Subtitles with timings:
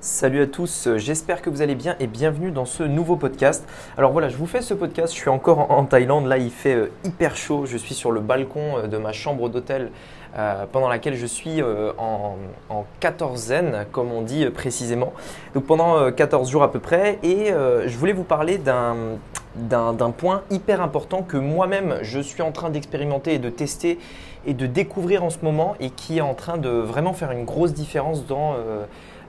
[0.00, 3.68] Salut à tous, j'espère que vous allez bien et bienvenue dans ce nouveau podcast.
[3.96, 6.76] Alors voilà, je vous fais ce podcast, je suis encore en Thaïlande, là il fait
[6.76, 9.90] euh, hyper chaud, je suis sur le balcon euh, de ma chambre d'hôtel
[10.36, 12.36] euh, pendant laquelle je suis en,
[12.68, 15.12] en quatorzaine, comme on dit précisément.
[15.54, 20.80] Donc pendant 14 jours à peu près et je voulais vous parler d'un point hyper
[20.80, 23.98] important que moi-même je suis en train d'expérimenter et de tester
[24.46, 27.44] et de découvrir en ce moment et qui est en train de vraiment faire une
[27.44, 28.54] grosse différence dans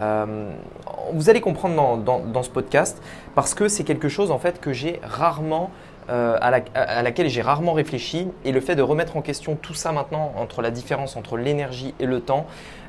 [0.00, 0.50] euh,
[1.12, 3.00] vous allez comprendre dans, ce podcast
[3.34, 5.70] parce que c'est quelque chose en fait que j'ai rarement
[6.10, 9.90] euh, à, laquelle j'ai rarement réfléchi et le fait de remettre en question tout ça
[9.92, 12.46] maintenant entre la différence entre l'énergie et le temps,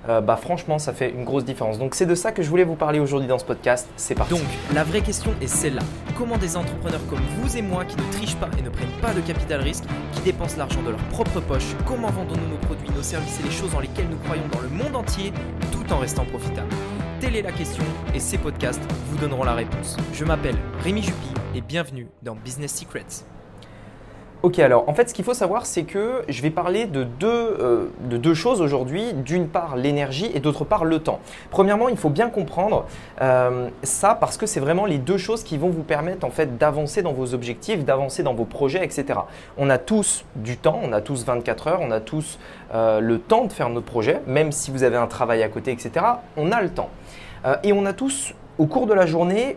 [0.09, 1.79] euh, bah franchement ça fait une grosse différence.
[1.79, 3.88] Donc c'est de ça que je voulais vous parler aujourd'hui dans ce podcast.
[3.95, 4.33] C'est parti.
[4.33, 4.43] Donc
[4.73, 5.81] la vraie question est celle-là.
[6.17, 9.13] Comment des entrepreneurs comme vous et moi qui ne trichent pas et ne prennent pas
[9.13, 13.03] de capital risque, qui dépensent l'argent de leur propre poche, comment vendons-nous nos produits, nos
[13.03, 15.31] services et les choses dans lesquelles nous croyons dans le monde entier
[15.71, 16.73] tout en restant profitables?
[17.21, 19.95] Telle est la question et ces podcasts vous donneront la réponse.
[20.13, 23.23] Je m'appelle Rémi Jupy et bienvenue dans Business Secrets.
[24.44, 27.28] Ok, alors en fait, ce qu'il faut savoir, c'est que je vais parler de deux,
[27.28, 29.14] euh, de deux choses aujourd'hui.
[29.14, 31.22] D'une part, l'énergie et d'autre part, le temps.
[31.52, 32.86] Premièrement, il faut bien comprendre
[33.22, 36.58] euh, ça parce que c'est vraiment les deux choses qui vont vous permettre en fait
[36.58, 39.19] d'avancer dans vos objectifs, d'avancer dans vos projets, etc.
[39.58, 42.38] On a tous du temps, on a tous 24 heures, on a tous
[42.73, 45.72] euh, le temps de faire nos projets, même si vous avez un travail à côté,
[45.72, 46.06] etc.
[46.36, 46.90] On a le temps.
[47.64, 49.56] et on a tous au cours de la journée,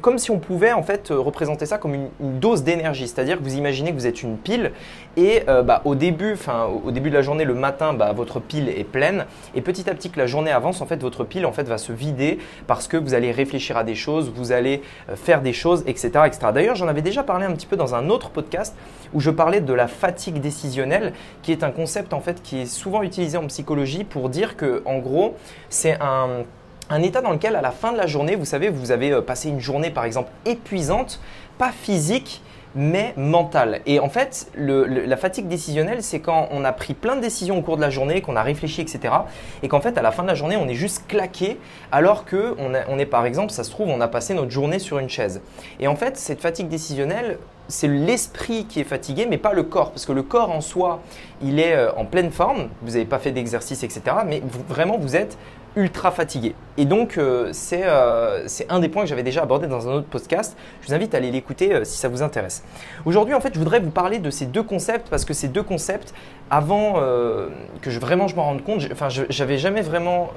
[0.00, 3.08] comme si on pouvait en fait représenter ça comme une, dose d'énergie.
[3.08, 4.72] C'est-à-dire que vous imaginez que vous êtes une pile
[5.16, 6.36] et euh, bah, au, début,
[6.84, 9.94] au début de la journée, le matin, bah, votre pile est pleine et petit à
[9.94, 13.14] petit que la journée avance, en fait, votre pile va se vider parce que vous
[13.14, 16.10] allez réfléchir à des choses, vous allez euh, faire des choses, etc.
[16.26, 16.38] etc.
[16.52, 18.76] D'ailleurs, j'en avais déjà parlé un petit peu dans un autre podcast
[19.14, 22.66] où je parlais de la fatigue décisionnelle, qui est un concept en fait qui est
[22.66, 25.34] souvent utilisé en psychologie pour dire que gros,
[25.70, 26.44] c'est un
[26.90, 29.20] un état dans lequel à la fin de la journée, vous savez, vous avez euh,
[29.20, 31.20] passé une journée par exemple épuisante,
[31.58, 32.42] pas physique,
[32.74, 33.80] mais mentale.
[33.86, 37.62] Et en fait, la fatigue décisionnelle, c'est quand on a pris plein de décisions au
[37.62, 39.14] cours de la journée, qu'on a réfléchi, etc.
[39.62, 41.58] Et qu'en fait, à la fin de la journée, on est juste claqué,
[41.92, 44.98] alors que on, est par exemple, ça se trouve, on a passé notre journée sur
[44.98, 45.40] une chaise.
[45.80, 49.90] Et en fait, cette fatigue décisionnelle, c'est l'esprit qui est fatigué, mais pas le corps.
[49.90, 51.00] Parce que le corps en soi,
[51.42, 54.02] il est euh, en pleine forme, vous n'avez pas fait d'exercice, etc.
[54.26, 55.36] Mais vraiment, vous êtes
[55.78, 56.56] ultra fatigué.
[56.76, 60.08] Et donc, euh, euh, c'est un des points que j'avais déjà abordé dans un autre
[60.08, 60.56] podcast.
[60.82, 62.64] Je vous invite à aller l'écouter euh, si ça vous intéresse.
[63.06, 65.62] Aujourd'hui, en fait, je voudrais vous parler de ces deux concepts parce que ces deux
[65.62, 66.12] concepts,
[66.50, 70.30] avant que je, vraiment je m'en rende compte, enfin, j'avais jamais vraiment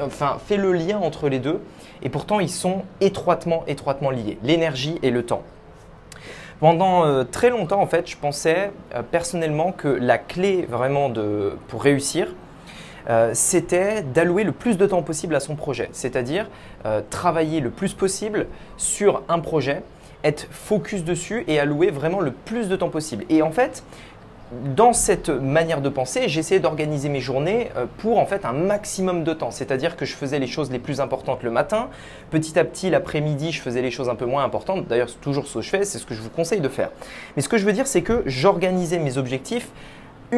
[0.00, 1.60] enfin, fait le lien entre les deux.
[2.02, 4.38] Et pourtant, ils sont étroitement, étroitement liés.
[4.42, 5.42] L'énergie et le temps.
[6.60, 8.70] Pendant très longtemps, en fait, je pensais
[9.10, 12.28] personnellement que la clé vraiment de, pour réussir,
[13.08, 16.48] euh, c'était d'allouer le plus de temps possible à son projet, c'est-à-dire
[16.86, 19.82] euh, travailler le plus possible sur un projet,
[20.22, 23.24] être focus dessus et allouer vraiment le plus de temps possible.
[23.28, 23.84] Et en fait,
[24.76, 29.24] dans cette manière de penser, j'essayais d'organiser mes journées euh, pour en fait un maximum
[29.24, 29.50] de temps.
[29.50, 31.88] C'est-à-dire que je faisais les choses les plus importantes le matin.
[32.30, 34.86] Petit à petit, l'après-midi, je faisais les choses un peu moins importantes.
[34.86, 36.90] D'ailleurs, c'est toujours ce que je fais, c'est ce que je vous conseille de faire.
[37.36, 39.70] Mais ce que je veux dire, c'est que j'organisais mes objectifs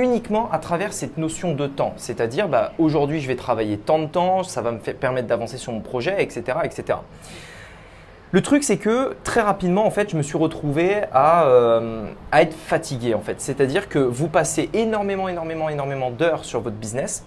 [0.03, 1.95] uniquement à travers cette notion de temps.
[1.97, 5.73] C'est-à-dire, bah, aujourd'hui, je vais travailler tant de temps, ça va me permettre d'avancer sur
[5.73, 6.59] mon projet, etc.
[6.65, 6.99] etc.
[8.33, 12.43] Le truc, c'est que très rapidement, en fait, je me suis retrouvé à, euh, à
[12.43, 13.41] être fatigué, en fait.
[13.41, 17.25] C'est-à-dire que vous passez énormément, énormément, énormément d'heures sur votre business.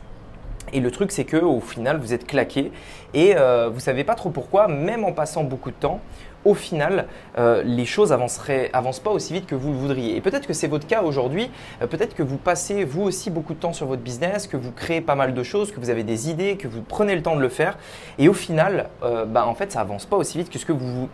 [0.73, 2.71] Et le truc, c'est que au final, vous êtes claqué
[3.13, 5.99] et euh, vous savez pas trop pourquoi, même en passant beaucoup de temps,
[6.45, 7.07] au final,
[7.37, 10.15] euh, les choses avancent pas aussi vite que vous le voudriez.
[10.15, 11.51] Et peut-être que c'est votre cas aujourd'hui,
[11.81, 14.71] euh, peut-être que vous passez vous aussi beaucoup de temps sur votre business, que vous
[14.71, 17.35] créez pas mal de choses, que vous avez des idées, que vous prenez le temps
[17.35, 17.77] de le faire,
[18.17, 20.71] et au final, euh, bah, en fait, ça avance pas aussi vite que ce que
[20.71, 21.09] vous,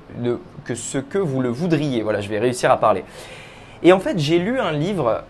[0.64, 2.04] que ce que vous le voudriez.
[2.04, 3.04] Voilà, je vais réussir à parler.
[3.84, 5.24] Et en fait, j'ai lu un livre,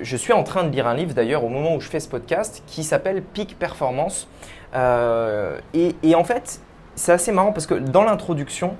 [0.00, 2.08] je suis en train de lire un livre d'ailleurs au moment où je fais ce
[2.08, 4.26] podcast, qui s'appelle Peak Performance.
[4.72, 6.60] Et, et, en fait,
[6.94, 8.74] c'est assez marrant parce que dans l'introduction,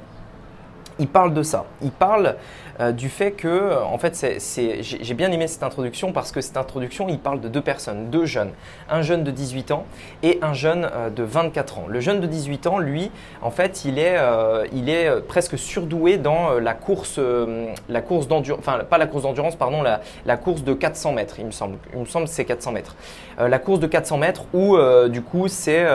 [0.99, 1.64] il parle de ça.
[1.82, 2.37] Il parle
[2.81, 4.41] euh, du fait que, en fait,
[4.81, 8.26] j'ai bien aimé cette introduction parce que cette introduction, il parle de deux personnes, deux
[8.26, 8.50] jeunes.
[8.91, 9.85] Un jeune de 18 ans
[10.23, 11.85] et un jeune euh, de 24 ans.
[11.88, 13.11] Le jeune de 18 ans, lui,
[13.43, 17.20] en fait, il est, euh, il est presque surdoué dans la course,
[17.88, 21.37] la course d'endurance, enfin, pas la course d'endurance, pardon, la, la, course de 400 mètres,
[21.38, 21.76] il me semble.
[21.93, 22.97] Il me semble que c'est 400 mètres.
[23.38, 24.76] la course de 400 mètres où,
[25.08, 25.87] du coup, c'est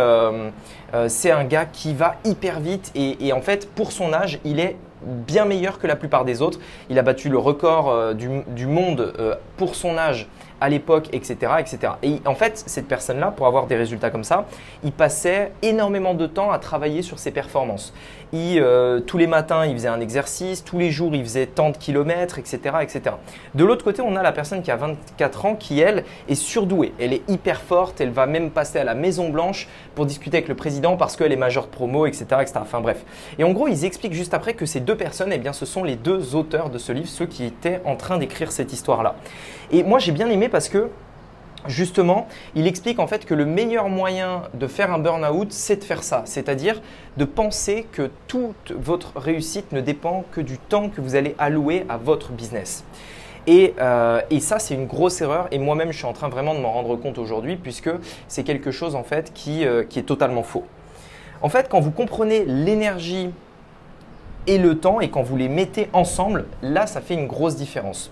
[1.08, 4.60] c'est un gars qui va hyper vite et, et en fait, pour son âge, il
[4.60, 6.60] est bien meilleur que la plupart des autres.
[6.90, 10.30] Il a battu le record euh, du, monde euh, pour son âge
[10.62, 11.94] à l'époque, etc., etc.
[12.04, 14.46] Et en fait, cette personne-là, pour avoir des résultats comme ça,
[14.84, 17.94] il passait énormément de temps à travailler sur ses performances.
[18.32, 21.70] Il, euh, tous les matins, il faisait un exercice, tous les jours, il faisait tant
[21.72, 23.16] de kilomètres, etc., etc.
[23.56, 26.94] De l'autre côté, on a la personne qui a 24 ans, qui elle est surdouée.
[27.00, 30.48] Elle est hyper forte, elle va même passer à la Maison Blanche pour discuter avec
[30.48, 32.60] le président parce qu'elle est majeure de promo, etc., etc.
[32.62, 33.04] Enfin bref.
[33.40, 35.84] Et en gros, ils expliquent juste après que ces deux personnes, eh bien, ce sont
[35.84, 39.16] les deux auteurs de ce livre, ceux qui étaient en train d'écrire cette histoire-là.
[39.72, 40.90] Et moi, j'ai bien aimé parce que
[41.68, 45.84] Justement, il explique en fait que le meilleur moyen de faire un burn-out, c'est de
[45.84, 46.82] faire ça, c'est-à-dire
[47.18, 51.86] de penser que toute votre réussite ne dépend que du temps que vous allez allouer
[51.90, 52.86] à votre business.
[53.46, 55.48] Et, euh, ça, c'est une grosse erreur.
[55.52, 57.90] Et moi-même, je suis en train vraiment de m'en rendre compte aujourd'hui, puisque
[58.30, 60.64] c'est quelque chose en fait qui, euh, qui est totalement faux.
[61.42, 63.32] En fait, quand vous comprenez l'énergie
[64.48, 68.12] et le temps, et quand vous les mettez ensemble, là, ça fait une grosse différence.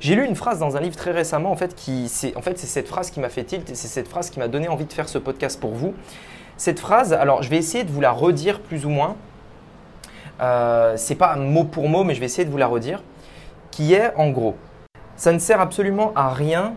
[0.00, 2.58] J'ai lu une phrase dans un livre très récemment, en fait, qui, c'est, en fait,
[2.58, 4.84] c'est cette phrase qui m'a fait tilt, et c'est cette phrase qui m'a donné envie
[4.84, 5.94] de faire ce podcast pour vous.
[6.56, 9.16] Cette phrase, alors je vais essayer de vous la redire plus ou moins.
[10.40, 13.02] Euh, c'est pas mot pour mot, mais je vais essayer de vous la redire.
[13.70, 14.56] Qui est en gros,
[15.16, 16.74] ça ne sert absolument à rien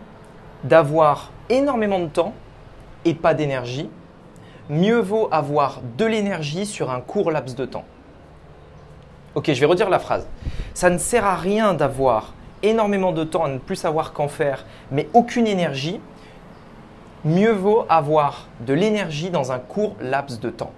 [0.64, 2.32] d'avoir énormément de temps
[3.04, 3.90] et pas d'énergie.
[4.68, 7.84] Mieux vaut avoir de l'énergie sur un court laps de temps.
[9.36, 10.26] Ok, je vais redire la phrase.
[10.72, 14.64] Ça ne sert à rien d'avoir énormément de temps à ne plus savoir qu'en faire,
[14.90, 16.00] mais aucune énergie.
[17.22, 20.72] Mieux vaut avoir de l'énergie dans un court laps de temps.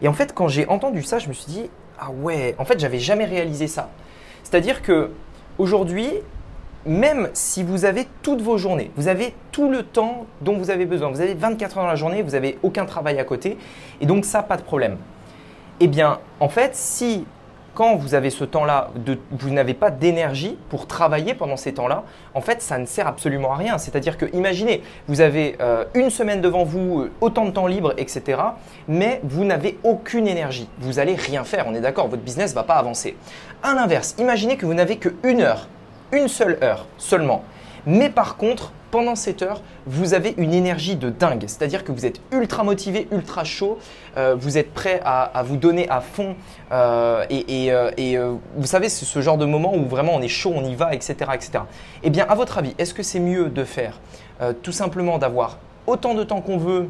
[0.00, 2.80] Et en fait, quand j'ai entendu ça, je me suis dit ah ouais, en fait,
[2.80, 3.90] j'avais jamais réalisé ça.
[4.44, 5.10] C'est-à-dire que
[5.58, 6.10] aujourd'hui,
[6.86, 10.86] même si vous avez toutes vos journées, vous avez tout le temps dont vous avez
[10.86, 13.58] besoin, vous avez 24 heures dans la journée, vous n'avez aucun travail à côté,
[14.00, 14.96] et donc ça, pas de problème.
[15.80, 17.26] Eh bien, en fait, si
[17.74, 18.90] quand vous avez ce temps-là,
[19.30, 23.52] vous n'avez pas d'énergie pour travailler pendant ces temps-là, en fait, ça ne sert absolument
[23.52, 23.78] à rien.
[23.78, 27.94] C'est-à-dire que, imaginez, vous avez euh, une semaine devant vous, euh, autant de temps libre,
[27.96, 28.40] etc.,
[28.88, 30.68] mais vous n'avez aucune énergie.
[30.78, 33.16] Vous n'allez rien faire, on est d'accord, votre business ne va pas avancer.
[33.62, 35.68] À l'inverse, imaginez que vous n'avez qu'une heure,
[36.12, 37.44] une seule heure seulement,
[37.86, 41.44] mais par contre, pendant cette heure, vous avez une énergie de dingue.
[41.46, 43.78] C'est-à-dire que vous êtes ultra motivé, ultra chaud,
[44.16, 46.36] euh, vous êtes prêt à, vous donner à fond.
[46.72, 50.52] Euh, et, euh, vous savez, c'est ce genre de moment où vraiment on est chaud,
[50.54, 51.14] on y va, etc.
[51.34, 51.50] etc.
[52.02, 54.00] Eh bien, à votre avis, est-ce que c'est mieux de faire
[54.62, 56.88] tout simplement d'avoir autant de temps qu'on veut,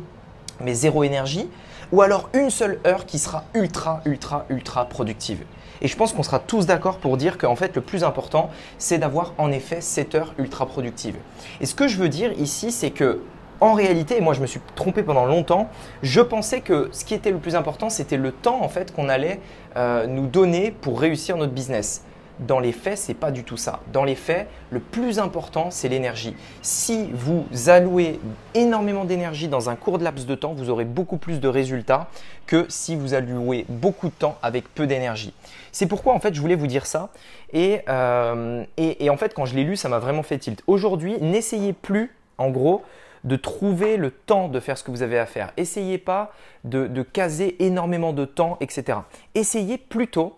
[0.61, 1.49] mais zéro énergie,
[1.91, 5.43] ou alors une seule heure qui sera ultra, ultra, ultra productive?
[5.83, 8.99] Et je pense qu'on sera tous d'accord pour dire qu'en fait, le plus important, c'est
[8.99, 11.17] d'avoir en effet cette heure ultra productive.
[11.61, 13.21] Et ce que je veux dire ici, c'est que
[13.61, 15.69] en réalité, et moi je me suis trompé pendant longtemps,
[16.03, 19.09] je pensais que ce qui était le plus important, c'était le temps en fait qu'on
[19.09, 19.41] allait
[19.77, 22.03] euh, nous donner pour réussir notre business.
[22.41, 23.81] Dans les faits, ce n'est pas du tout ça.
[23.93, 26.35] Dans les faits, le plus important, c'est l'énergie.
[26.63, 28.19] Si vous allouez
[28.55, 32.09] énormément d'énergie dans un court laps de temps, vous aurez beaucoup plus de résultats
[32.47, 35.35] que si vous allouez beaucoup de temps avec peu d'énergie.
[35.71, 37.11] C'est pourquoi, en fait, je voulais vous dire ça.
[37.53, 40.63] Et, euh, et en fait, quand je l'ai lu, ça m'a vraiment fait tilt.
[40.67, 42.83] Aujourd'hui, n'essayez plus, en gros,
[43.25, 45.53] de trouver le temps de faire ce que vous avez à faire.
[45.59, 46.33] Essayez pas
[46.65, 48.99] de caser énormément de temps, etc.
[49.35, 50.37] Essayez plutôt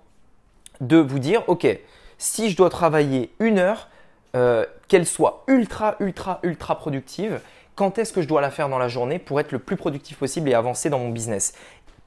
[0.83, 1.67] de vous dire, OK,
[2.19, 3.89] si je dois travailler une heure,
[4.37, 7.41] euh, qu'elle soit ultra, ultra, ultra productive,
[7.75, 10.19] quand est-ce que je dois la faire dans la journée pour être le plus productif
[10.19, 11.55] possible et avancer dans mon business?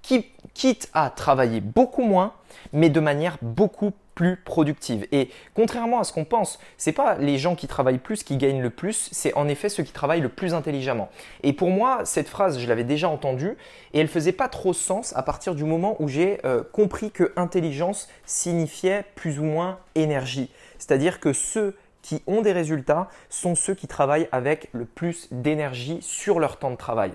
[0.02, 2.34] Quitte à travailler beaucoup moins,
[2.74, 5.06] mais de manière beaucoup plus productive.
[5.12, 8.62] Et contrairement à ce qu'on pense, c'est pas les gens qui travaillent plus qui gagnent
[8.62, 11.10] le plus, c'est en effet ceux qui travaillent le plus intelligemment.
[11.44, 13.58] Et pour moi, cette phrase, je l'avais déjà entendue
[13.94, 17.34] et elle faisait pas trop sens à partir du moment où j'ai euh, compris que
[17.36, 20.50] intelligence signifiait plus ou moins énergie.
[20.80, 25.98] C'est-à-dire que ceux qui ont des résultats sont ceux qui travaillent avec le plus d'énergie
[26.02, 27.12] sur leur temps de travail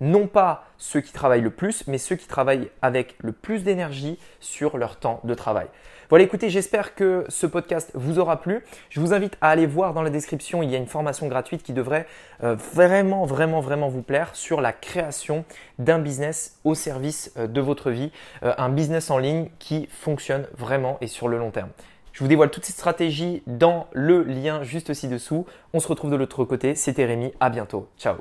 [0.00, 4.18] non pas ceux qui travaillent le plus, mais ceux qui travaillent avec le plus d'énergie
[4.40, 5.66] sur leur temps de travail.
[6.08, 8.64] Voilà, écoutez, j'espère que ce podcast vous aura plu.
[8.88, 11.62] Je vous invite à aller voir dans la description, il y a une formation gratuite
[11.62, 12.06] qui devrait
[12.42, 15.44] euh, vraiment, vraiment, vraiment vous plaire sur la création
[15.78, 18.10] d'un business au service euh, de votre vie,
[18.42, 21.70] euh, un business en ligne qui fonctionne vraiment et sur le long terme.
[22.12, 25.46] Je vous dévoile toutes ces stratégies dans le lien juste ci-dessous.
[25.72, 26.74] On se retrouve de l'autre côté.
[26.74, 27.32] C'était Rémi.
[27.38, 27.88] À bientôt.
[27.96, 28.16] Ciao.